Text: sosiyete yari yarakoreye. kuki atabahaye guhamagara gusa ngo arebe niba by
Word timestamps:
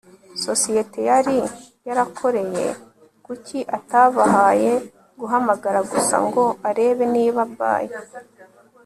sosiyete 0.43 0.99
yari 1.09 1.35
yarakoreye. 1.87 2.67
kuki 3.25 3.57
atabahaye 3.77 4.71
guhamagara 5.19 5.79
gusa 5.91 6.15
ngo 6.27 6.43
arebe 6.69 7.03
niba 7.15 7.41
by 7.57 7.85